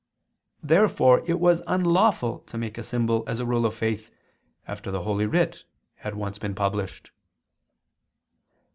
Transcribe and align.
Therefore 0.63 1.21
it 1.27 1.39
was 1.39 1.61
unlawful 1.67 2.39
to 2.47 2.57
make 2.57 2.79
a 2.79 2.83
symbol 2.83 3.23
as 3.27 3.39
a 3.39 3.45
rule 3.45 3.67
of 3.67 3.75
faith, 3.75 4.09
after 4.67 4.89
the 4.89 5.01
Holy 5.03 5.27
Writ 5.27 5.63
had 5.97 6.15
once 6.15 6.39
been 6.39 6.55
published. 6.55 7.11